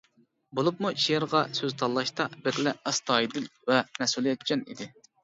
[0.59, 4.89] بولۇپمۇ شېئىرغا سۆز تاللاشتا بەكلا ئەستايىدىل ۋە مەسئۇلىيەتچان ئىدى.